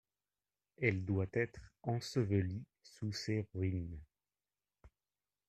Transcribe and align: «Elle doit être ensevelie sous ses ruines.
«Elle 0.81 1.05
doit 1.05 1.27
être 1.31 1.69
ensevelie 1.83 2.63
sous 2.81 3.11
ses 3.11 3.45
ruines. 3.53 3.99